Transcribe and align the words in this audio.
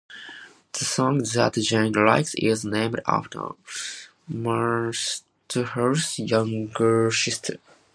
"The 0.73 0.83
Song 0.83 1.19
That 1.19 1.53
Jane 1.61 1.91
Likes" 1.91 2.33
is 2.33 2.65
named 2.65 3.01
after 3.05 3.49
Matthews' 4.27 6.17
younger 6.17 7.11
sister. 7.11 7.57